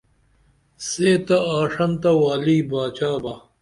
[0.87, 3.33] سے تہ آڜنتہ والی باچا با